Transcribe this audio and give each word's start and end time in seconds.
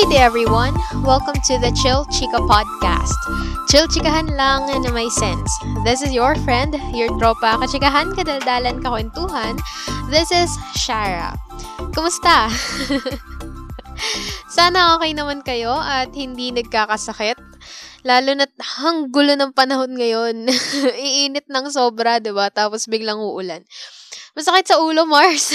Lovely 0.00 0.16
day 0.16 0.24
everyone! 0.24 0.72
Welcome 1.04 1.36
to 1.44 1.60
the 1.60 1.76
Chill 1.76 2.08
Chica 2.08 2.40
Podcast. 2.48 3.12
Chill 3.68 3.84
chikahan 3.84 4.32
lang 4.32 4.64
na 4.80 4.88
may 4.96 5.12
sense. 5.12 5.52
This 5.84 6.00
is 6.00 6.08
your 6.16 6.40
friend, 6.40 6.72
your 6.96 7.12
tropa, 7.20 7.60
kachikahan, 7.60 8.16
kadaldalan, 8.16 8.80
kakwentuhan. 8.80 9.60
This 10.08 10.32
is 10.32 10.48
Shara. 10.72 11.36
Kumusta? 11.92 12.48
Sana 14.56 14.96
okay 14.96 15.12
naman 15.12 15.44
kayo 15.44 15.76
at 15.76 16.08
hindi 16.16 16.48
nagkakasakit. 16.48 17.36
Lalo 18.00 18.40
na 18.40 18.48
hang 18.80 19.12
gulo 19.12 19.36
ng 19.36 19.52
panahon 19.52 20.00
ngayon. 20.00 20.48
Iinit 20.96 21.44
ng 21.44 21.68
sobra, 21.68 22.24
ba? 22.32 22.48
Tapos 22.48 22.88
biglang 22.88 23.20
uulan. 23.20 23.68
Masakit 24.36 24.70
sa 24.70 24.78
ulo, 24.78 25.06
Mars. 25.10 25.50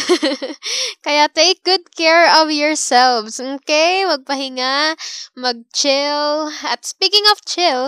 Kaya 1.05 1.31
take 1.31 1.63
good 1.63 1.95
care 1.95 2.27
of 2.27 2.51
yourselves. 2.51 3.39
Okay? 3.39 4.03
Magpahinga, 4.03 4.99
mag-chill. 5.35 6.51
At 6.67 6.83
speaking 6.83 7.23
of 7.31 7.39
chill, 7.47 7.87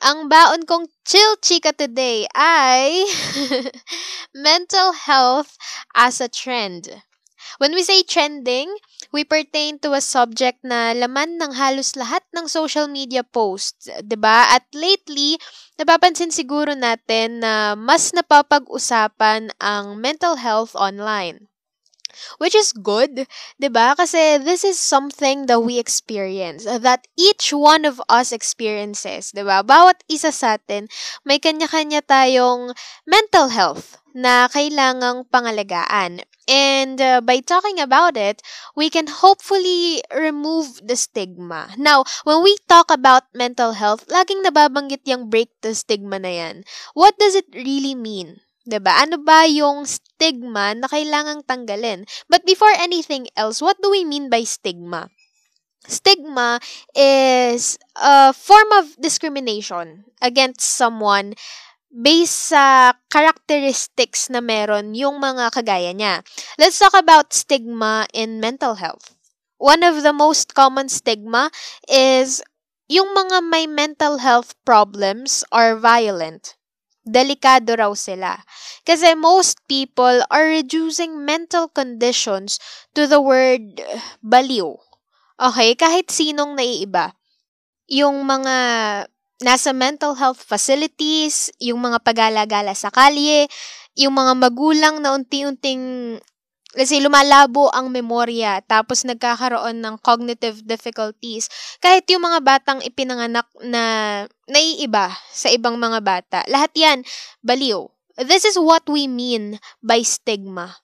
ang 0.00 0.32
baon 0.32 0.64
kong 0.64 0.88
chill 1.04 1.36
chika 1.44 1.76
today 1.76 2.24
ay 2.32 3.04
mental 4.34 4.96
health 4.96 5.60
as 5.92 6.20
a 6.20 6.28
trend. 6.28 7.04
When 7.58 7.72
we 7.76 7.84
say 7.84 8.02
trending, 8.02 8.72
we 9.14 9.22
pertain 9.22 9.78
to 9.78 9.94
a 9.94 10.02
subject 10.02 10.58
na 10.66 10.90
laman 10.90 11.38
ng 11.38 11.54
halos 11.54 11.94
lahat 11.94 12.26
ng 12.34 12.50
social 12.50 12.90
media 12.90 13.22
posts, 13.22 13.86
'di 13.86 14.18
ba? 14.18 14.50
At 14.50 14.66
lately, 14.74 15.38
napapansin 15.78 16.34
siguro 16.34 16.74
natin 16.74 17.38
na 17.38 17.78
mas 17.78 18.10
napapag-usapan 18.10 19.54
ang 19.62 19.94
mental 20.02 20.34
health 20.42 20.74
online. 20.74 21.46
Which 22.42 22.58
is 22.58 22.74
good, 22.74 23.30
'di 23.58 23.70
ba? 23.70 23.94
Kasi 23.94 24.42
this 24.42 24.66
is 24.66 24.82
something 24.82 25.46
that 25.46 25.62
we 25.62 25.78
experience, 25.78 26.66
that 26.66 27.06
each 27.14 27.54
one 27.54 27.86
of 27.86 28.02
us 28.10 28.34
experiences, 28.34 29.30
'di 29.30 29.46
ba? 29.46 29.62
Bawat 29.62 30.02
isa 30.10 30.34
sa 30.34 30.58
atin 30.58 30.90
may 31.22 31.38
kanya-kanya 31.38 32.02
tayong 32.02 32.74
mental 33.06 33.50
health 33.54 34.02
na 34.10 34.50
kailangang 34.50 35.26
pangalagaan. 35.30 36.22
And 36.44 37.00
uh, 37.00 37.20
by 37.24 37.40
talking 37.40 37.80
about 37.80 38.16
it, 38.16 38.42
we 38.76 38.90
can 38.90 39.08
hopefully 39.08 40.02
remove 40.12 40.84
the 40.84 40.96
stigma. 40.96 41.72
Now, 41.78 42.04
when 42.24 42.42
we 42.44 42.56
talk 42.68 42.90
about 42.92 43.24
mental 43.32 43.72
health, 43.72 44.04
laging 44.12 44.44
nababanggit 44.44 45.08
yung 45.08 45.32
break 45.32 45.48
the 45.64 45.74
stigma 45.74 46.20
na 46.20 46.28
yan. 46.28 46.56
What 46.92 47.16
does 47.16 47.34
it 47.34 47.48
really 47.56 47.96
mean? 47.96 48.44
'Di 48.64 48.80
ba? 48.80 49.04
Ano 49.04 49.20
ba 49.20 49.44
yung 49.44 49.84
stigma 49.84 50.72
na 50.72 50.88
kailangang 50.88 51.44
tanggalin? 51.44 52.08
But 52.32 52.48
before 52.48 52.72
anything 52.72 53.28
else, 53.36 53.60
what 53.60 53.76
do 53.80 53.92
we 53.92 54.08
mean 54.08 54.32
by 54.32 54.44
stigma? 54.48 55.12
Stigma 55.84 56.64
is 56.96 57.76
a 57.92 58.32
form 58.32 58.72
of 58.72 58.96
discrimination 58.96 60.08
against 60.24 60.64
someone 60.64 61.36
based 61.94 62.50
sa 62.50 62.90
characteristics 63.06 64.26
na 64.26 64.42
meron 64.42 64.98
yung 64.98 65.22
mga 65.22 65.54
kagaya 65.54 65.94
niya. 65.94 66.26
Let's 66.58 66.82
talk 66.82 66.98
about 66.98 67.30
stigma 67.30 68.10
in 68.10 68.42
mental 68.42 68.82
health. 68.82 69.14
One 69.62 69.86
of 69.86 70.02
the 70.02 70.10
most 70.10 70.58
common 70.58 70.90
stigma 70.90 71.54
is 71.86 72.42
yung 72.90 73.14
mga 73.14 73.46
may 73.46 73.70
mental 73.70 74.18
health 74.18 74.58
problems 74.66 75.46
are 75.54 75.78
violent. 75.78 76.58
Delikado 77.06 77.78
raw 77.78 77.94
sila. 77.94 78.42
Kasi 78.82 79.14
most 79.14 79.62
people 79.70 80.24
are 80.34 80.50
reducing 80.50 81.22
mental 81.22 81.70
conditions 81.70 82.58
to 82.92 83.06
the 83.06 83.22
word 83.22 83.78
baliw. 84.18 84.74
Okay? 85.38 85.78
Kahit 85.78 86.10
sinong 86.10 86.58
naiiba. 86.58 87.14
Yung 87.86 88.24
mga 88.24 88.56
nasa 89.42 89.74
mental 89.74 90.14
health 90.14 90.42
facilities, 90.42 91.50
yung 91.58 91.82
mga 91.82 92.02
pagala-gala 92.04 92.76
sa 92.76 92.92
kalye, 92.92 93.50
yung 93.98 94.14
mga 94.14 94.32
magulang 94.38 95.02
na 95.02 95.14
unti-unting 95.14 96.18
say, 96.82 96.98
lumalabo 96.98 97.70
ang 97.70 97.94
memorya, 97.94 98.58
tapos 98.66 99.06
nagkakaroon 99.06 99.78
ng 99.78 99.94
cognitive 100.02 100.66
difficulties. 100.66 101.46
Kahit 101.78 102.02
yung 102.10 102.26
mga 102.26 102.42
batang 102.42 102.82
ipinanganak 102.82 103.46
na 103.62 103.82
naiiba 104.50 105.14
sa 105.30 105.54
ibang 105.54 105.78
mga 105.78 106.02
bata, 106.02 106.38
lahat 106.50 106.74
yan, 106.74 106.98
baliw. 107.46 107.86
This 108.18 108.42
is 108.42 108.58
what 108.58 108.82
we 108.90 109.06
mean 109.06 109.62
by 109.78 110.02
stigma. 110.02 110.82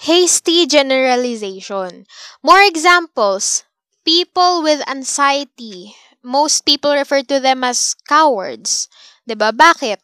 Hasty 0.00 0.64
generalization. 0.64 2.08
More 2.40 2.64
examples. 2.64 3.68
People 4.04 4.60
with 4.60 4.84
anxiety, 4.84 5.96
most 6.24 6.64
people 6.64 6.92
refer 6.92 7.22
to 7.22 7.38
them 7.40 7.62
as 7.64 7.94
cowards. 8.08 8.88
'Di 9.28 9.34
ba? 9.36 9.52
Bakit? 9.52 10.00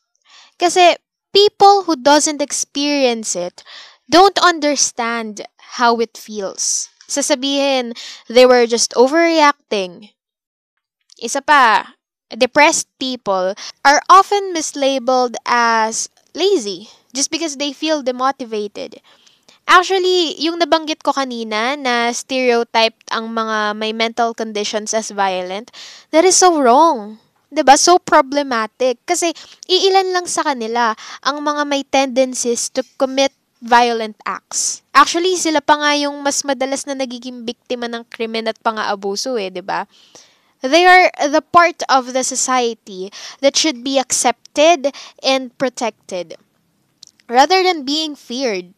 Kasi 0.58 0.96
people 1.32 1.84
who 1.84 1.96
doesn't 1.96 2.42
experience 2.42 3.34
it 3.34 3.64
don't 4.10 4.38
understand 4.42 5.42
how 5.80 5.98
it 5.98 6.16
feels. 6.18 6.88
Sasabihin, 7.08 7.96
they 8.28 8.46
were 8.46 8.66
just 8.66 8.92
overreacting. 8.94 10.14
Isa 11.22 11.40
pa, 11.42 11.94
depressed 12.34 12.88
people 12.98 13.54
are 13.84 14.02
often 14.08 14.52
mislabeled 14.54 15.36
as 15.46 16.08
lazy 16.34 16.90
just 17.14 17.30
because 17.30 17.56
they 17.58 17.72
feel 17.72 18.02
demotivated. 18.02 18.98
Actually, 19.68 20.36
yung 20.40 20.58
nabanggit 20.58 21.00
ko 21.00 21.14
kanina 21.14 21.78
na 21.78 22.10
stereotyped 22.10 23.06
ang 23.12 23.30
mga 23.30 23.76
may 23.78 23.94
mental 23.94 24.34
conditions 24.34 24.92
as 24.92 25.14
violent, 25.14 25.70
that 26.10 26.26
is 26.26 26.36
so 26.36 26.58
wrong. 26.58 27.20
'Di 27.50 27.66
ba? 27.66 27.74
So 27.74 27.98
problematic 27.98 29.02
kasi 29.02 29.34
iilan 29.66 30.14
lang 30.14 30.26
sa 30.30 30.46
kanila 30.46 30.94
ang 31.26 31.42
mga 31.42 31.62
may 31.66 31.82
tendencies 31.82 32.70
to 32.70 32.86
commit 32.94 33.34
violent 33.60 34.16
acts. 34.24 34.80
Actually, 34.94 35.36
sila 35.36 35.60
pa 35.60 35.76
nga 35.76 35.92
yung 35.98 36.22
mas 36.24 36.40
madalas 36.46 36.86
na 36.88 36.96
nagiging 36.96 37.44
biktima 37.44 37.90
ng 37.90 38.06
krimen 38.08 38.48
at 38.48 38.56
pang-aabuso 38.62 39.34
eh, 39.36 39.50
'di 39.50 39.66
ba? 39.66 39.84
They 40.60 40.84
are 40.84 41.08
the 41.28 41.40
part 41.40 41.80
of 41.88 42.12
the 42.12 42.20
society 42.22 43.08
that 43.40 43.56
should 43.56 43.80
be 43.80 43.96
accepted 43.96 44.92
and 45.24 45.50
protected 45.56 46.36
rather 47.32 47.64
than 47.64 47.88
being 47.88 48.12
feared. 48.12 48.76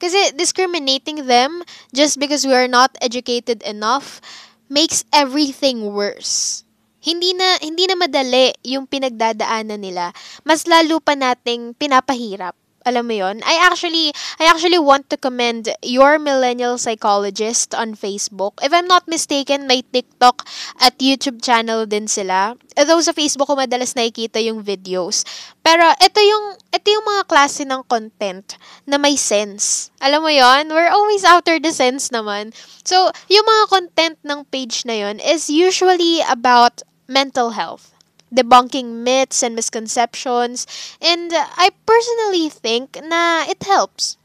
Kasi 0.00 0.32
discriminating 0.32 1.28
them 1.28 1.60
just 1.92 2.16
because 2.16 2.48
we 2.48 2.56
are 2.56 2.68
not 2.68 2.96
educated 3.04 3.60
enough 3.68 4.24
makes 4.72 5.04
everything 5.12 5.92
worse. 5.92 6.64
Hindi 7.00 7.36
na 7.36 7.60
hindi 7.60 7.84
na 7.88 7.96
madali 7.96 8.52
yung 8.64 8.88
pinagdadaanan 8.88 9.80
nila. 9.80 10.12
Mas 10.44 10.64
lalo 10.64 11.00
pa 11.00 11.16
nating 11.16 11.76
pinapahirap. 11.76 12.56
Alam 12.88 13.12
mo 13.12 13.14
yon? 13.16 13.44
I 13.44 13.60
actually 13.68 14.08
I 14.40 14.48
actually 14.48 14.80
want 14.80 15.12
to 15.12 15.20
commend 15.20 15.68
your 15.84 16.16
millennial 16.16 16.80
psychologist 16.80 17.76
on 17.76 17.92
Facebook. 17.92 18.56
If 18.64 18.72
I'm 18.72 18.88
not 18.88 19.04
mistaken, 19.04 19.68
may 19.68 19.84
TikTok 19.84 20.48
at 20.80 20.96
YouTube 20.96 21.44
channel 21.44 21.84
din 21.84 22.08
sila. 22.08 22.56
Although 22.80 23.04
sa 23.04 23.12
Facebook 23.12 23.52
ko 23.52 23.56
madalas 23.60 23.92
nakikita 23.92 24.40
yung 24.40 24.64
videos. 24.64 25.28
Pero 25.60 25.92
ito 26.00 26.20
yung 26.24 26.56
ito 26.72 26.88
yung 26.88 27.04
mga 27.04 27.28
klase 27.28 27.68
ng 27.68 27.84
content 27.84 28.56
na 28.88 28.96
may 28.96 29.20
sense. 29.20 29.92
Alam 30.00 30.24
mo 30.24 30.32
yon? 30.32 30.72
We're 30.72 30.88
always 30.88 31.20
after 31.20 31.60
the 31.60 31.76
sense 31.76 32.08
naman. 32.08 32.56
So, 32.80 33.12
yung 33.28 33.44
mga 33.44 33.64
content 33.68 34.16
ng 34.24 34.48
page 34.48 34.88
na 34.88 34.96
yon 34.96 35.20
is 35.20 35.52
usually 35.52 36.24
about 36.24 36.80
mental 37.04 37.52
health 37.52 37.92
debunking 38.34 39.02
myths 39.04 39.42
and 39.42 39.54
misconceptions, 39.56 40.66
and 41.00 41.32
I 41.34 41.70
personally 41.86 42.48
think 42.48 42.98
na 43.02 43.44
it 43.48 43.62
helps. 43.64 44.16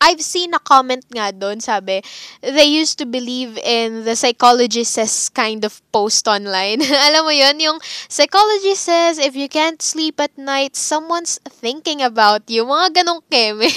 I've 0.00 0.24
seen 0.24 0.56
a 0.56 0.58
comment 0.58 1.04
nga 1.12 1.28
doon, 1.28 1.60
sabi, 1.60 2.00
they 2.40 2.64
used 2.64 2.96
to 2.98 3.06
believe 3.06 3.60
in 3.60 4.08
the 4.08 4.16
psychology 4.16 4.80
says 4.80 5.28
kind 5.28 5.60
of 5.60 5.76
post 5.92 6.24
online. 6.24 6.80
Alam 7.12 7.28
mo 7.28 7.32
yon 7.36 7.60
yung 7.60 7.78
psychology 8.08 8.72
says 8.72 9.20
if 9.20 9.36
you 9.36 9.44
can't 9.44 9.84
sleep 9.84 10.16
at 10.16 10.32
night, 10.40 10.72
someone's 10.72 11.36
thinking 11.44 12.00
about 12.00 12.48
you. 12.48 12.64
Mga 12.64 13.04
ganong 13.04 13.20
keme. 13.28 13.68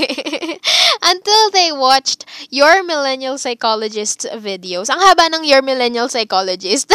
Until 1.12 1.44
they 1.52 1.76
watched 1.76 2.24
Your 2.48 2.88
Millennial 2.88 3.36
Psychologist 3.36 4.24
videos. 4.40 4.88
Ang 4.88 5.04
haba 5.04 5.28
ng 5.28 5.44
Your 5.44 5.60
Millennial 5.60 6.08
Psychologist. 6.08 6.88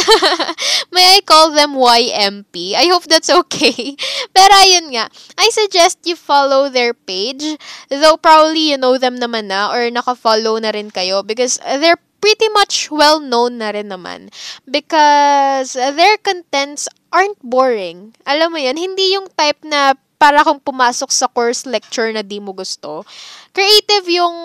May 0.96 1.04
I 1.04 1.20
call 1.20 1.52
them 1.52 1.76
YMP? 1.76 2.72
I 2.72 2.88
hope 2.88 3.04
that's 3.04 3.28
okay. 3.28 3.92
Pero 4.32 4.52
ayun 4.64 4.96
nga, 4.96 5.12
I 5.36 5.52
suggest 5.52 6.00
you 6.08 6.16
follow 6.16 6.72
their 6.72 6.96
page. 6.96 7.44
Though 7.92 8.16
probably 8.16 8.72
you 8.72 8.80
know 8.80 8.96
them 8.96 9.18
naman 9.19 9.50
na 9.50 9.69
or 9.75 9.91
naka-follow 9.91 10.56
na 10.62 10.70
rin 10.70 10.88
kayo 10.88 11.26
because 11.26 11.59
they're 11.59 12.00
pretty 12.19 12.50
much 12.50 12.91
well 12.91 13.23
known 13.23 13.62
na 13.62 13.70
rin 13.70 13.91
naman 13.91 14.31
because 14.67 15.75
their 15.75 16.19
contents 16.23 16.91
aren't 17.15 17.38
boring. 17.43 18.15
Alam 18.26 18.55
mo 18.55 18.59
yan, 18.59 18.79
hindi 18.79 19.15
yung 19.15 19.31
type 19.35 19.62
na 19.67 19.94
para 20.19 20.43
kung 20.43 20.59
pumasok 20.59 21.11
sa 21.15 21.31
course 21.31 21.62
lecture 21.65 22.11
na 22.11 22.26
di 22.26 22.43
mo 22.43 22.50
gusto. 22.50 23.06
Creative 23.55 24.06
yung 24.11 24.37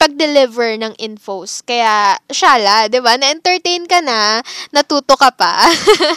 pag-deliver 0.00 0.76
ng 0.80 0.94
infos. 1.00 1.64
Kaya, 1.64 2.18
syala, 2.28 2.88
di 2.92 2.98
ba? 3.00 3.16
Na-entertain 3.16 3.88
ka 3.88 4.04
na, 4.04 4.40
natuto 4.74 5.14
ka 5.14 5.32
pa. 5.32 5.64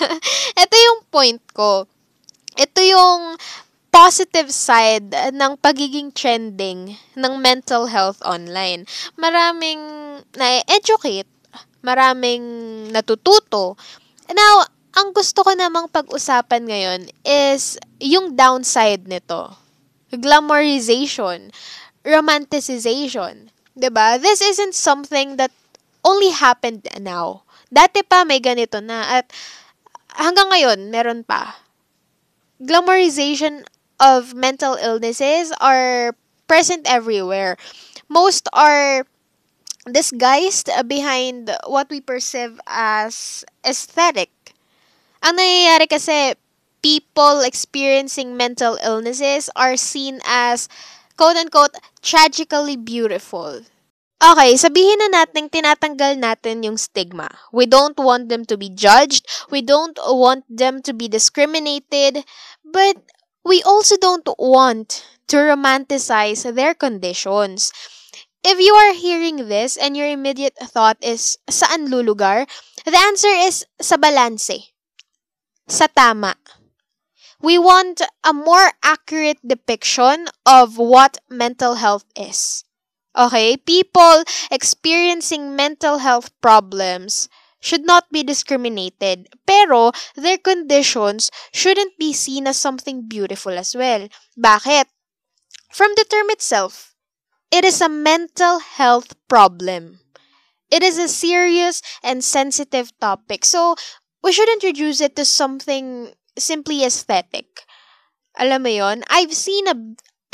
Ito 0.64 0.76
yung 0.76 1.00
point 1.08 1.40
ko. 1.56 1.86
Ito 2.58 2.80
yung 2.82 3.38
positive 3.98 4.54
side 4.54 5.10
ng 5.34 5.58
pagiging 5.58 6.14
trending 6.14 7.02
ng 7.18 7.34
mental 7.42 7.90
health 7.90 8.22
online. 8.22 8.86
Maraming 9.18 9.82
na-educate, 10.38 11.26
maraming 11.82 12.46
natututo. 12.94 13.74
Now, 14.30 14.70
ang 14.94 15.18
gusto 15.18 15.42
ko 15.42 15.50
namang 15.58 15.90
pag-usapan 15.90 16.70
ngayon 16.70 17.02
is 17.26 17.82
yung 17.98 18.38
downside 18.38 19.10
nito. 19.10 19.58
Glamorization, 20.14 21.50
romanticization. 22.06 23.50
'Di 23.74 23.90
ba? 23.90 24.22
This 24.22 24.46
isn't 24.46 24.78
something 24.78 25.42
that 25.42 25.50
only 26.06 26.30
happened 26.30 26.86
now. 27.02 27.50
Dati 27.74 28.06
pa 28.06 28.30
may 28.30 28.46
ganito 28.46 28.78
na 28.78 29.22
at 29.22 29.34
hanggang 30.14 30.54
ngayon 30.54 30.94
meron 30.94 31.26
pa. 31.26 31.66
Glamorization 32.62 33.66
of 34.00 34.34
mental 34.34 34.76
illnesses 34.76 35.52
are 35.60 36.16
present 36.48 36.88
everywhere. 36.90 37.58
Most 38.08 38.48
are 38.54 39.06
disguised 39.88 40.70
behind 40.88 41.52
what 41.68 41.90
we 41.90 42.02
perceive 42.02 42.60
as 42.68 43.46
aesthetic. 43.66 44.30
Ang 45.24 45.40
nangyayari 45.40 45.88
kasi, 45.90 46.36
people 46.84 47.42
experiencing 47.42 48.38
mental 48.38 48.78
illnesses 48.86 49.50
are 49.56 49.76
seen 49.76 50.22
as 50.24 50.70
quote-unquote, 51.18 51.76
tragically 52.02 52.78
beautiful. 52.78 53.66
Okay, 54.18 54.58
sabihin 54.58 54.98
na 54.98 55.22
natin 55.22 55.50
tinatanggal 55.50 56.18
natin 56.18 56.66
yung 56.66 56.78
stigma. 56.78 57.30
We 57.54 57.70
don't 57.70 57.98
want 57.98 58.30
them 58.30 58.46
to 58.50 58.58
be 58.58 58.70
judged. 58.70 59.26
We 59.54 59.62
don't 59.62 59.98
want 59.98 60.46
them 60.50 60.82
to 60.86 60.94
be 60.94 61.06
discriminated. 61.06 62.26
But 62.66 62.98
we 63.48 63.64
also 63.64 63.96
don't 63.96 64.28
want 64.38 65.08
to 65.28 65.38
romanticize 65.38 66.44
their 66.44 66.76
conditions. 66.76 67.72
If 68.44 68.60
you 68.60 68.76
are 68.76 68.94
hearing 68.94 69.48
this 69.48 69.78
and 69.78 69.96
your 69.96 70.08
immediate 70.08 70.56
thought 70.60 70.98
is, 71.02 71.40
saan 71.50 71.88
lulugar? 71.88 72.48
The 72.84 73.00
answer 73.00 73.32
is, 73.32 73.66
sa 73.80 73.96
balanse. 73.96 74.76
Sa 75.68 75.88
tama. 75.88 76.36
We 77.40 77.58
want 77.58 78.02
a 78.24 78.34
more 78.34 78.72
accurate 78.84 79.40
depiction 79.46 80.28
of 80.46 80.78
what 80.78 81.18
mental 81.30 81.76
health 81.76 82.06
is. 82.16 82.64
Okay? 83.16 83.58
People 83.58 84.24
experiencing 84.52 85.56
mental 85.56 86.00
health 86.00 86.32
problems 86.42 87.30
should 87.60 87.86
not 87.86 88.10
be 88.12 88.24
discriminated. 88.24 89.28
Pero, 89.46 89.92
their 90.16 90.38
conditions 90.38 91.32
shouldn't 91.54 91.98
be 91.98 92.14
seen 92.14 92.48
as 92.48 92.58
something 92.58 93.08
beautiful 93.08 93.58
as 93.58 93.76
well. 93.76 94.08
Bakit? 94.38 94.86
From 95.72 95.92
the 95.96 96.06
term 96.10 96.30
itself, 96.30 96.96
it 97.52 97.66
is 97.66 97.82
a 97.82 97.90
mental 97.90 98.60
health 98.60 99.16
problem. 99.28 100.00
It 100.70 100.84
is 100.84 100.98
a 100.98 101.08
serious 101.08 101.82
and 102.04 102.24
sensitive 102.24 102.92
topic. 103.00 103.46
So, 103.46 103.76
we 104.24 104.32
shouldn't 104.32 104.64
reduce 104.64 105.00
it 105.02 105.16
to 105.16 105.26
something 105.26 106.14
simply 106.38 106.84
aesthetic. 106.84 107.64
Alam 108.38 108.64
mo 108.64 108.70
yon? 108.70 109.04
I've 109.10 109.34
seen 109.34 109.68
a 109.68 109.76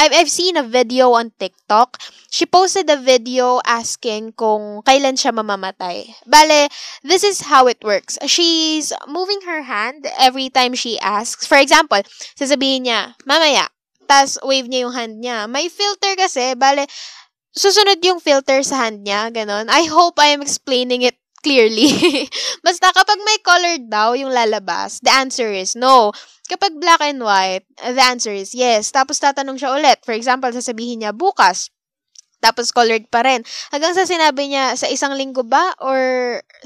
I've, 0.04 0.12
I've 0.12 0.30
seen 0.30 0.60
a 0.60 0.68
video 0.68 1.16
on 1.16 1.32
TikTok. 1.40 1.96
She 2.28 2.44
posted 2.46 2.90
a 2.92 3.00
video 3.00 3.64
asking 3.64 4.36
kung 4.36 4.84
kailan 4.84 5.16
siya 5.16 5.32
mamamatay. 5.32 6.12
Bale, 6.28 6.68
this 7.08 7.24
is 7.24 7.48
how 7.48 7.72
it 7.72 7.80
works. 7.88 8.20
She's 8.28 8.92
moving 9.08 9.48
her 9.48 9.64
hand 9.64 10.04
every 10.20 10.52
time 10.52 10.76
she 10.76 11.00
asks. 11.00 11.48
For 11.48 11.56
example, 11.56 12.04
sasabihin 12.36 12.92
niya, 12.92 13.16
mamaya. 13.24 13.72
Tapos 14.04 14.44
wave 14.44 14.68
niya 14.68 14.92
yung 14.92 14.96
hand 15.00 15.16
niya. 15.24 15.48
May 15.48 15.72
filter 15.72 16.20
kasi. 16.20 16.52
Bale, 16.60 16.84
susunod 17.56 18.04
yung 18.04 18.20
filter 18.20 18.60
sa 18.60 18.84
hand 18.84 19.08
niya. 19.08 19.32
Ganon. 19.32 19.72
I 19.72 19.88
hope 19.88 20.20
I 20.20 20.36
am 20.36 20.44
explaining 20.44 21.08
it 21.08 21.16
clearly. 21.44 21.92
Basta 22.66 22.90
kapag 22.96 23.20
may 23.22 23.38
colored 23.44 23.86
daw 23.92 24.16
yung 24.16 24.32
lalabas, 24.32 25.04
the 25.04 25.12
answer 25.12 25.52
is 25.52 25.76
no. 25.76 26.16
Kapag 26.48 26.80
black 26.80 27.04
and 27.04 27.20
white, 27.20 27.68
the 27.78 28.04
answer 28.04 28.32
is 28.32 28.56
yes. 28.56 28.90
Tapos 28.90 29.20
tatanong 29.20 29.60
siya 29.60 29.76
ulit. 29.76 30.00
For 30.08 30.16
example, 30.16 30.50
sasabihin 30.56 31.04
niya 31.04 31.12
bukas. 31.12 31.70
Tapos 32.44 32.76
colored 32.76 33.08
pa 33.08 33.24
rin. 33.24 33.40
Hanggang 33.72 33.96
sa 33.96 34.04
sinabi 34.04 34.52
niya, 34.52 34.76
sa 34.76 34.92
isang 34.92 35.16
linggo 35.16 35.48
ba? 35.48 35.72
Or 35.80 36.00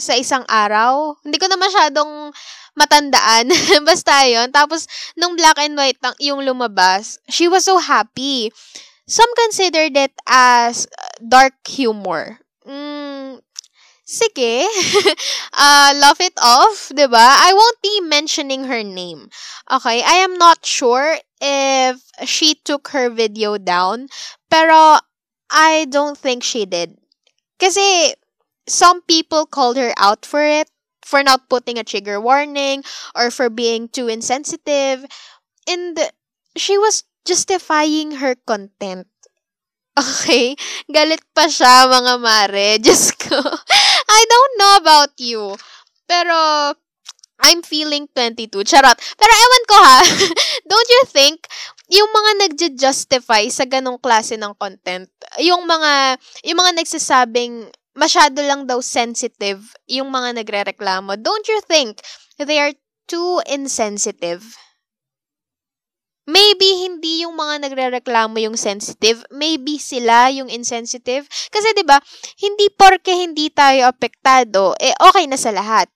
sa 0.01 0.17
isang 0.17 0.41
araw? 0.49 1.13
Hindi 1.21 1.37
ko 1.37 1.45
na 1.45 1.61
masyadong 1.61 2.33
matandaan. 2.73 3.53
Basta 3.89 4.25
yon 4.25 4.49
Tapos, 4.49 4.89
nung 5.13 5.37
black 5.37 5.61
and 5.61 5.77
white 5.77 6.01
yung 6.17 6.41
lumabas, 6.41 7.21
she 7.29 7.45
was 7.45 7.61
so 7.61 7.77
happy. 7.77 8.49
Some 9.05 9.29
considered 9.37 9.93
it 9.93 10.17
as 10.25 10.89
dark 11.21 11.61
humor. 11.69 12.41
Mm, 12.65 12.96
sige, 14.07 14.63
uh, 15.53 15.91
laugh 15.99 16.19
it 16.23 16.33
off, 16.39 16.89
ba? 16.95 17.27
I 17.43 17.51
won't 17.51 17.81
be 17.83 17.99
mentioning 18.01 18.63
her 18.65 18.81
name. 18.83 19.29
Okay, 19.69 20.01
I 20.01 20.23
am 20.23 20.39
not 20.39 20.65
sure 20.65 21.19
if 21.41 22.01
she 22.23 22.55
took 22.55 22.95
her 22.95 23.09
video 23.09 23.57
down, 23.59 24.07
pero 24.49 25.03
I 25.51 25.85
don't 25.91 26.17
think 26.17 26.43
she 26.43 26.65
did. 26.65 26.95
Kasi 27.59 28.15
some 28.67 29.01
people 29.03 29.45
called 29.45 29.75
her 29.75 29.93
out 29.97 30.25
for 30.25 30.43
it, 30.43 30.71
for 31.03 31.23
not 31.23 31.49
putting 31.49 31.77
a 31.77 31.83
trigger 31.83 32.19
warning 32.19 32.83
or 33.15 33.31
for 33.31 33.49
being 33.49 33.87
too 33.87 34.07
insensitive. 34.07 35.05
And 35.67 35.99
she 36.55 36.77
was 36.77 37.03
justifying 37.25 38.23
her 38.23 38.35
content. 38.47 39.07
Okay? 39.97 40.53
Galit 40.93 41.25
pa 41.33 41.49
siya, 41.49 41.89
mga 41.89 42.21
mare. 42.21 42.77
Diyos 42.83 43.17
ko. 43.17 43.41
I 44.07 44.21
don't 44.27 44.53
know 44.57 44.73
about 44.79 45.13
you. 45.19 45.55
Pero, 46.07 46.35
I'm 47.43 47.61
feeling 47.61 48.09
22. 48.15 48.65
Charot. 48.65 48.97
Pero 48.97 49.31
ewan 49.31 49.63
ko 49.69 49.75
ha, 49.77 49.99
don't 50.71 50.89
you 50.89 51.03
think, 51.05 51.45
yung 51.87 52.09
mga 52.09 52.31
nagja-justify 52.47 53.47
sa 53.47 53.63
ganong 53.63 54.01
klase 54.01 54.35
ng 54.35 54.57
content, 54.57 55.07
yung 55.39 55.63
mga, 55.63 56.17
yung 56.43 56.57
mga 56.59 56.71
nagsasabing, 56.81 57.69
masyado 57.95 58.43
lang 58.43 58.67
daw 58.67 58.81
sensitive, 58.83 59.63
yung 59.87 60.11
mga 60.11 60.43
nagre-reklamo, 60.43 61.15
don't 61.17 61.47
you 61.47 61.59
think 61.65 62.01
they 62.41 62.59
are 62.59 62.73
too 63.07 63.39
insensitive? 63.47 64.43
Maybe 66.27 66.83
hindi 66.83 67.23
yung 67.23 67.39
mga 67.39 67.63
nagrereklamo 67.63 68.35
yung 68.43 68.59
sensitive, 68.59 69.23
maybe 69.31 69.79
sila 69.79 70.27
yung 70.27 70.51
insensitive. 70.51 71.23
Kasi 71.47 71.71
'di 71.71 71.87
ba, 71.87 72.03
hindi 72.43 72.67
porke 72.75 73.15
hindi 73.15 73.47
tayo 73.47 73.87
apektado, 73.87 74.75
eh 74.75 74.91
okay 74.99 75.23
na 75.23 75.39
sa 75.39 75.55
lahat. 75.55 75.87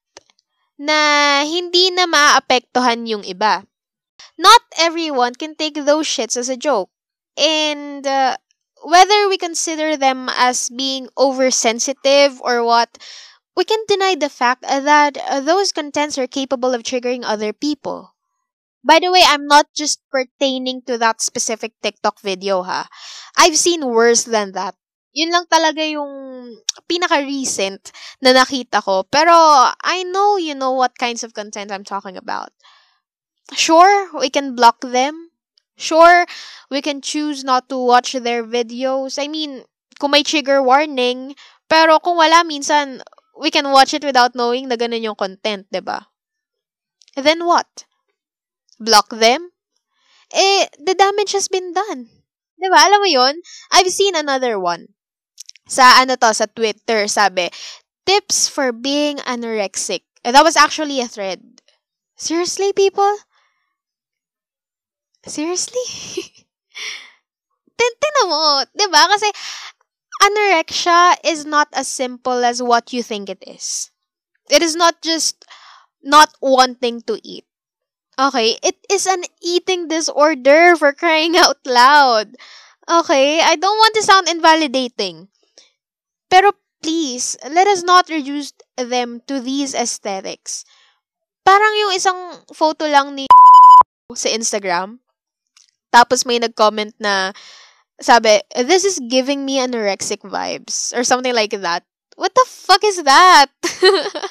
Na 0.79 0.97
hindi 1.43 1.91
na 1.91 2.07
maapektuhan 2.07 3.03
yung 3.05 3.27
iba. 3.27 3.67
Not 4.39 4.63
everyone 4.79 5.35
can 5.35 5.53
take 5.53 5.75
those 5.83 6.07
shits 6.07 6.39
as 6.39 6.47
a 6.47 6.57
joke. 6.57 6.89
And 7.37 8.07
uh, 8.07 8.39
whether 8.83 9.29
we 9.29 9.37
consider 9.37 9.97
them 9.97 10.29
as 10.33 10.69
being 10.69 11.09
oversensitive 11.17 12.41
or 12.41 12.63
what, 12.63 12.97
we 13.55 13.63
can 13.63 13.83
deny 13.87 14.15
the 14.15 14.29
fact 14.29 14.63
that 14.63 15.17
those 15.45 15.71
contents 15.71 16.17
are 16.17 16.27
capable 16.27 16.73
of 16.73 16.83
triggering 16.83 17.21
other 17.23 17.53
people. 17.53 18.10
By 18.81 18.97
the 18.97 19.11
way, 19.13 19.21
I'm 19.25 19.45
not 19.45 19.69
just 19.77 20.01
pertaining 20.09 20.81
to 20.89 20.97
that 20.97 21.21
specific 21.21 21.73
TikTok 21.81 22.19
video 22.21 22.63
ha. 22.63 22.89
I've 23.37 23.57
seen 23.57 23.85
worse 23.85 24.25
than 24.25 24.53
that. 24.53 24.75
Yun 25.13 25.29
lang 25.29 25.45
talaga 25.51 25.83
yung 25.85 26.09
pinaka-recent 26.87 27.91
na 28.23 28.33
nakita 28.33 28.81
ko. 28.81 29.03
Pero 29.05 29.35
I 29.83 30.03
know 30.07 30.37
you 30.37 30.55
know 30.55 30.71
what 30.71 30.97
kinds 30.97 31.21
of 31.23 31.35
content 31.35 31.69
I'm 31.71 31.83
talking 31.83 32.17
about. 32.17 32.49
Sure, 33.53 34.07
we 34.17 34.31
can 34.31 34.55
block 34.55 34.81
them. 34.81 35.35
Sure, 35.75 36.25
we 36.69 36.81
can 36.81 37.01
choose 37.01 37.43
not 37.43 37.67
to 37.69 37.77
watch 37.77 38.13
their 38.13 38.43
videos. 38.47 39.19
I 39.19 39.27
mean, 39.27 39.67
kung 39.99 40.11
may 40.11 40.23
trigger 40.23 40.63
warning, 40.63 41.35
pero 41.67 41.99
kung 41.99 42.17
wala, 42.17 42.47
minsan, 42.47 43.03
we 43.35 43.51
can 43.51 43.69
watch 43.69 43.93
it 43.93 44.05
without 44.05 44.33
knowing 44.33 44.69
na 44.69 44.75
ganun 44.79 45.03
yung 45.03 45.19
content, 45.19 45.67
ba? 45.69 45.77
Diba? 45.77 45.99
Then 47.19 47.43
what? 47.45 47.85
Block 48.81 49.13
them, 49.13 49.53
eh, 50.33 50.65
the 50.81 50.97
damage 50.97 51.31
has 51.37 51.47
been 51.47 51.73
done. 51.73 52.09
Di 52.57 52.67
ba? 52.69 52.89
Alam 52.89 53.05
mo 53.05 53.09
yon 53.09 53.35
I've 53.71 53.89
seen 53.93 54.17
another 54.17 54.57
one. 54.57 54.89
Sa 55.69 56.01
ano 56.01 56.17
to, 56.17 56.33
sa 56.33 56.49
Twitter, 56.49 57.07
sabi, 57.07 57.53
tips 58.05 58.49
for 58.49 58.73
being 58.73 59.21
anorexic. 59.23 60.03
And 60.25 60.35
that 60.35 60.45
was 60.45 60.57
actually 60.57 61.01
a 61.01 61.07
thread. 61.09 61.41
Seriously, 62.17 62.73
people? 62.73 63.17
Seriously? 65.25 65.85
Tingnan 67.81 68.29
mo, 68.29 68.61
'di 68.77 68.85
ba? 68.93 69.09
Kasi 69.09 69.29
anorexia 70.21 71.17
is 71.25 71.49
not 71.49 71.65
as 71.73 71.89
simple 71.89 72.45
as 72.45 72.61
what 72.61 72.93
you 72.93 73.01
think 73.01 73.29
it 73.29 73.41
is. 73.41 73.89
It 74.53 74.61
is 74.61 74.77
not 74.77 75.01
just 75.01 75.45
not 76.05 76.33
wanting 76.41 77.01
to 77.09 77.17
eat. 77.25 77.45
Okay? 78.19 78.57
It 78.63 78.77
is 78.89 79.07
an 79.07 79.23
eating 79.41 79.87
disorder 79.87 80.75
for 80.75 80.93
crying 80.93 81.37
out 81.37 81.59
loud. 81.65 82.35
Okay? 82.89 83.39
I 83.41 83.55
don't 83.55 83.77
want 83.77 83.95
to 83.95 84.03
sound 84.03 84.27
invalidating. 84.27 85.29
Pero 86.29 86.51
please, 86.81 87.37
let 87.47 87.67
us 87.67 87.83
not 87.83 88.09
reduce 88.09 88.53
them 88.77 89.21
to 89.27 89.39
these 89.39 89.75
aesthetics. 89.75 90.65
Parang 91.45 91.73
yung 91.77 91.93
isang 91.95 92.19
photo 92.53 92.87
lang 92.87 93.15
ni 93.15 93.27
sa 94.15 94.29
Instagram. 94.29 94.99
Tapos 95.91 96.23
may 96.23 96.39
nag-comment 96.39 96.95
na 97.03 97.35
sabi, 97.99 98.41
this 98.55 98.83
is 98.83 98.97
giving 99.11 99.45
me 99.45 99.59
anorexic 99.59 100.25
vibes 100.25 100.95
or 100.97 101.03
something 101.03 101.35
like 101.35 101.53
that. 101.53 101.83
What 102.15 102.33
the 102.33 102.45
fuck 102.47 102.83
is 102.83 103.03
that? 103.03 103.51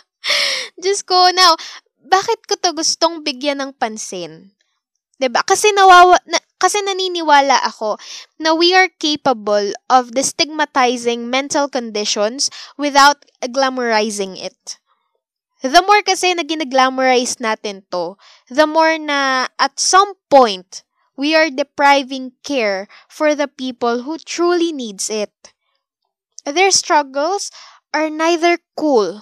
Just 0.85 1.07
ko 1.07 1.31
now, 1.33 1.57
bakit 2.11 2.43
ko 2.45 2.59
to 2.59 2.75
gustong 2.75 3.23
bigyan 3.23 3.63
ng 3.63 3.73
pansin? 3.79 4.51
'Di 5.21 5.31
ba? 5.31 5.47
Kasi 5.47 5.71
nawawa 5.71 6.19
na, 6.27 6.43
kasi 6.61 6.81
naniniwala 6.85 7.61
ako 7.65 7.97
na 8.37 8.53
we 8.53 8.77
are 8.77 8.91
capable 9.01 9.73
of 9.89 10.13
destigmatizing 10.13 11.31
mental 11.31 11.71
conditions 11.71 12.53
without 12.77 13.25
glamorizing 13.53 14.37
it. 14.37 14.81
The 15.61 15.85
more 15.85 16.01
kasi 16.01 16.33
na 16.33 16.45
ginaglamorize 16.45 17.37
natin 17.37 17.85
to, 17.93 18.17
the 18.49 18.65
more 18.65 18.97
na 18.97 19.49
at 19.61 19.77
some 19.77 20.17
point, 20.33 20.85
we 21.21 21.37
are 21.37 21.53
depriving 21.53 22.33
care 22.41 22.89
for 23.13 23.37
the 23.37 23.49
people 23.49 24.09
who 24.09 24.17
truly 24.17 24.73
needs 24.73 25.13
it. 25.13 25.53
Their 26.49 26.73
struggles 26.73 27.53
are 27.93 28.09
neither 28.09 28.57
cool 28.73 29.21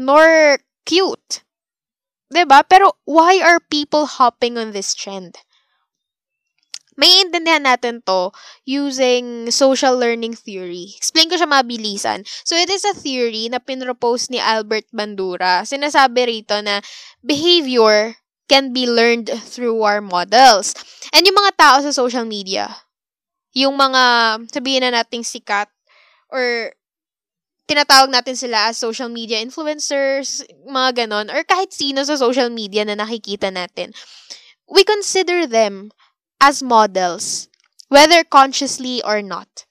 nor 0.00 0.60
cute. 0.88 1.44
'Di 2.30 2.42
ba? 2.46 2.66
Pero 2.66 2.98
why 3.06 3.38
are 3.38 3.62
people 3.62 4.06
hopping 4.06 4.58
on 4.58 4.74
this 4.74 4.94
trend? 4.94 5.38
May 6.96 7.20
intindihan 7.20 7.68
natin 7.68 8.00
to 8.08 8.32
using 8.64 9.52
social 9.52 10.00
learning 10.00 10.32
theory. 10.32 10.96
Explain 10.96 11.28
ko 11.28 11.36
siya 11.36 11.44
mabilisan. 11.44 12.24
So, 12.40 12.56
it 12.56 12.72
is 12.72 12.88
a 12.88 12.96
theory 12.96 13.52
na 13.52 13.60
pinropose 13.60 14.32
ni 14.32 14.40
Albert 14.40 14.88
Bandura. 14.96 15.60
Sinasabi 15.68 16.24
rito 16.24 16.56
na 16.64 16.80
behavior 17.20 18.16
can 18.48 18.72
be 18.72 18.88
learned 18.88 19.28
through 19.28 19.76
our 19.84 20.00
models. 20.00 20.72
And 21.12 21.28
yung 21.28 21.36
mga 21.36 21.60
tao 21.60 21.76
sa 21.84 21.92
social 21.92 22.24
media, 22.24 22.72
yung 23.52 23.76
mga, 23.76 24.02
sabihin 24.48 24.88
na 24.88 25.04
nating 25.04 25.28
sikat, 25.28 25.68
or 26.32 26.72
tinatawag 27.66 28.10
natin 28.10 28.38
sila 28.38 28.70
as 28.70 28.78
social 28.78 29.10
media 29.10 29.42
influencers, 29.42 30.46
mga 30.66 31.06
ganon, 31.06 31.26
or 31.30 31.42
kahit 31.42 31.74
sino 31.74 32.02
sa 32.06 32.14
social 32.14 32.48
media 32.50 32.86
na 32.86 32.94
nakikita 32.94 33.50
natin, 33.50 33.90
we 34.70 34.86
consider 34.86 35.46
them 35.46 35.90
as 36.40 36.62
models, 36.62 37.48
whether 37.90 38.22
consciously 38.22 39.02
or 39.02 39.22
not. 39.22 39.66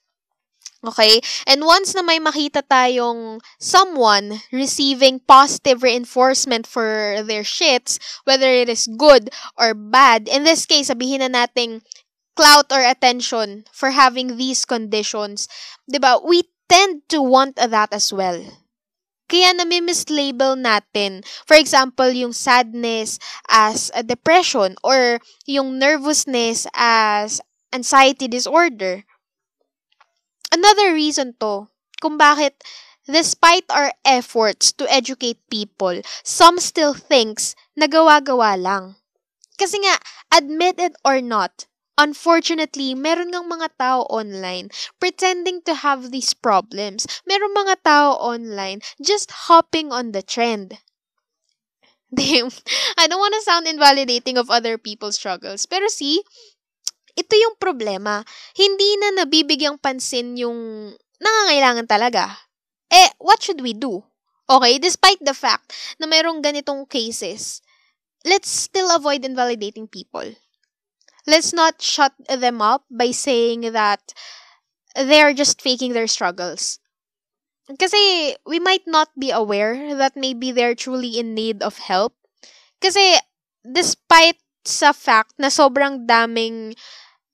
Okay? 0.84 1.20
And 1.48 1.64
once 1.64 1.96
na 1.96 2.02
may 2.02 2.20
makita 2.20 2.62
tayong 2.62 3.40
someone 3.58 4.44
receiving 4.52 5.24
positive 5.24 5.82
reinforcement 5.82 6.66
for 6.66 7.24
their 7.24 7.42
shits, 7.42 7.98
whether 8.24 8.46
it 8.46 8.68
is 8.68 8.86
good 8.86 9.30
or 9.58 9.74
bad, 9.74 10.28
in 10.28 10.44
this 10.44 10.66
case, 10.66 10.92
sabihin 10.92 11.24
na 11.24 11.32
nating 11.32 11.82
clout 12.36 12.68
or 12.70 12.84
attention 12.84 13.64
for 13.72 13.90
having 13.90 14.36
these 14.36 14.68
conditions, 14.68 15.48
di 15.88 15.98
ba? 15.98 16.20
We 16.20 16.44
tend 16.68 17.06
to 17.10 17.22
want 17.22 17.56
that 17.56 17.92
as 17.92 18.12
well. 18.12 18.42
Kaya 19.26 19.58
nami-mislabel 19.58 20.54
natin. 20.54 21.26
For 21.46 21.58
example, 21.58 22.14
yung 22.14 22.30
sadness 22.30 23.18
as 23.50 23.90
a 23.90 24.06
depression 24.06 24.78
or 24.86 25.18
yung 25.50 25.82
nervousness 25.82 26.66
as 26.78 27.42
anxiety 27.74 28.30
disorder. 28.30 29.02
Another 30.54 30.94
reason 30.94 31.34
to 31.42 31.66
kung 31.98 32.14
bakit 32.14 32.62
despite 33.10 33.66
our 33.70 33.90
efforts 34.06 34.70
to 34.78 34.86
educate 34.86 35.42
people, 35.50 36.02
some 36.22 36.58
still 36.62 36.94
thinks 36.94 37.58
na 37.74 37.90
gawa-gawa 37.90 38.54
lang. 38.54 38.94
Kasi 39.58 39.78
nga, 39.82 39.98
admit 40.30 40.78
it 40.78 40.94
or 41.02 41.18
not, 41.18 41.66
Unfortunately, 41.96 42.92
meron 42.92 43.32
ngang 43.32 43.48
mga 43.48 43.72
tao 43.80 44.04
online 44.12 44.68
pretending 45.00 45.64
to 45.64 45.72
have 45.80 46.12
these 46.12 46.36
problems. 46.36 47.08
Meron 47.24 47.56
mga 47.56 47.80
tao 47.80 48.20
online 48.20 48.84
just 49.00 49.48
hopping 49.48 49.88
on 49.88 50.12
the 50.12 50.20
trend. 50.20 50.76
Damn. 52.12 52.52
I 53.00 53.08
don't 53.08 53.20
want 53.20 53.32
to 53.32 53.48
sound 53.48 53.64
invalidating 53.64 54.36
of 54.36 54.52
other 54.52 54.76
people's 54.76 55.16
struggles. 55.16 55.64
Pero 55.64 55.88
see, 55.88 56.20
ito 57.16 57.32
yung 57.32 57.56
problema. 57.56 58.28
Hindi 58.52 59.00
na 59.00 59.24
nabibigyang 59.24 59.80
pansin 59.80 60.36
yung 60.36 60.92
nangangailangan 61.16 61.88
talaga. 61.88 62.36
Eh, 62.92 63.08
what 63.16 63.40
should 63.40 63.64
we 63.64 63.72
do? 63.72 64.04
Okay, 64.46 64.78
despite 64.78 65.18
the 65.24 65.34
fact 65.34 65.72
na 65.96 66.06
mayroong 66.06 66.44
ganitong 66.44 66.84
cases, 66.86 67.64
let's 68.22 68.52
still 68.52 68.92
avoid 68.92 69.24
invalidating 69.24 69.88
people 69.88 70.28
let's 71.26 71.52
not 71.52 71.82
shut 71.82 72.14
them 72.30 72.62
up 72.62 72.84
by 72.90 73.10
saying 73.10 73.72
that 73.72 74.14
they're 74.94 75.34
just 75.34 75.60
faking 75.60 75.92
their 75.92 76.06
struggles. 76.06 76.78
Kasi 77.66 78.36
we 78.46 78.62
might 78.62 78.86
not 78.86 79.10
be 79.18 79.34
aware 79.34 79.94
that 79.98 80.14
maybe 80.14 80.52
they're 80.52 80.78
truly 80.78 81.18
in 81.18 81.34
need 81.34 81.62
of 81.62 81.78
help. 81.82 82.14
Kasi 82.80 83.18
despite 83.66 84.38
sa 84.62 84.94
fact 84.94 85.34
na 85.38 85.50
sobrang 85.50 86.06
daming 86.06 86.78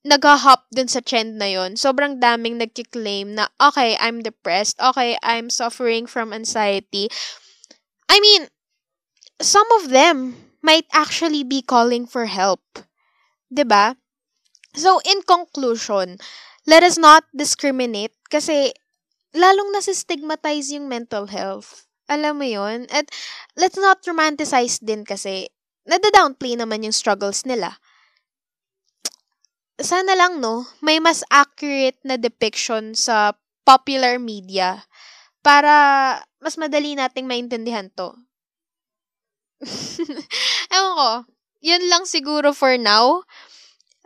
nag-hop 0.03 0.67
dun 0.75 0.89
sa 0.89 0.99
trend 0.99 1.39
na 1.39 1.47
yon 1.47 1.79
sobrang 1.79 2.19
daming 2.19 2.59
nagki-claim 2.59 3.37
na, 3.37 3.47
okay, 3.61 3.95
I'm 4.01 4.25
depressed, 4.25 4.81
okay, 4.81 5.17
I'm 5.23 5.47
suffering 5.49 6.09
from 6.09 6.33
anxiety. 6.33 7.09
I 8.09 8.19
mean, 8.19 8.49
some 9.41 9.69
of 9.79 9.91
them 9.91 10.37
might 10.63 10.87
actually 10.93 11.45
be 11.45 11.63
calling 11.63 12.07
for 12.07 12.27
help. 12.27 12.61
'Di 13.53 13.69
ba? 13.69 13.93
So, 14.73 15.05
in 15.05 15.21
conclusion, 15.29 16.17
let 16.65 16.81
us 16.81 16.97
not 16.97 17.29
discriminate 17.37 18.17
kasi 18.33 18.73
lalong 19.37 19.77
nasi-stigmatize 19.77 20.73
yung 20.73 20.89
mental 20.89 21.29
health. 21.29 21.85
Alam 22.09 22.41
mo 22.41 22.47
yon 22.49 22.89
At 22.89 23.13
let's 23.61 23.77
not 23.77 24.01
romanticize 24.09 24.81
din 24.81 25.05
kasi 25.05 25.53
nada-downplay 25.85 26.57
naman 26.57 26.89
yung 26.89 26.97
struggles 26.97 27.45
nila. 27.45 27.77
Sana 29.77 30.17
lang, 30.17 30.41
no, 30.41 30.65
may 30.81 30.97
mas 31.01 31.21
accurate 31.29 32.01
na 32.05 32.17
depiction 32.17 32.97
sa 32.97 33.37
popular 33.69 34.17
media 34.17 34.89
para 35.45 36.17
mas 36.41 36.57
madali 36.57 36.97
nating 36.97 37.29
maintindihan 37.29 37.93
to. 37.93 38.15
Ewan 40.75 40.95
ko, 40.99 41.11
yun 41.63 41.83
lang 41.87 42.05
siguro 42.05 42.51
for 42.51 42.75
now. 42.75 43.23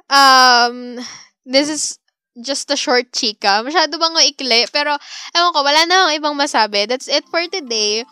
Um, 0.09 0.99
this 1.45 1.69
is 1.69 1.99
just 2.39 2.71
a 2.71 2.77
short 2.77 3.13
chika. 3.13 3.65
Masyado 3.65 3.99
bang 3.99 4.15
maikli? 4.15 4.69
Pero, 4.71 4.97
ewan 5.35 5.53
ko, 5.53 5.61
wala 5.65 5.87
na 5.87 6.07
akong 6.07 6.17
ibang 6.21 6.37
masabi. 6.37 6.87
That's 6.87 7.09
it 7.09 7.25
for 7.29 7.43
today. 7.49 8.05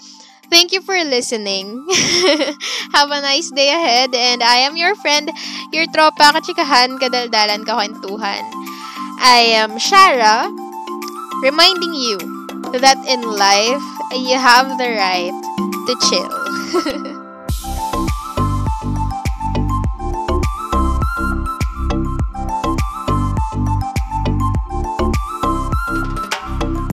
Thank 0.50 0.72
you 0.72 0.82
for 0.82 0.96
listening. 1.04 1.86
Have 2.94 3.10
a 3.10 3.20
nice 3.20 3.50
day 3.50 3.72
ahead. 3.72 4.14
And 4.14 4.42
I 4.42 4.64
am 4.68 4.76
your 4.76 4.94
friend, 4.96 5.30
your 5.72 5.86
tropa, 5.88 6.36
kachikahan, 6.36 7.00
kadaldalan, 7.00 7.64
kakwentuhan. 7.64 8.44
I 9.24 9.56
am 9.56 9.80
Shara, 9.80 10.50
reminding 11.42 11.94
you 11.94 12.18
that 12.76 12.98
in 13.08 13.22
life, 13.22 13.84
you 14.12 14.36
have 14.36 14.76
the 14.78 14.90
right 14.94 15.34
to 15.86 15.92
chill. 16.08 17.10